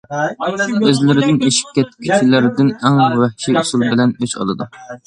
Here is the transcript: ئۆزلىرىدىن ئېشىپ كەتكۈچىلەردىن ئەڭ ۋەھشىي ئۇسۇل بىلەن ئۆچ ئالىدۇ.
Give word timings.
ئۆزلىرىدىن 0.45 1.37
ئېشىپ 1.49 1.69
كەتكۈچىلەردىن 1.77 2.75
ئەڭ 2.81 2.99
ۋەھشىي 3.23 3.63
ئۇسۇل 3.65 3.89
بىلەن 3.95 4.19
ئۆچ 4.21 4.37
ئالىدۇ. 4.43 4.75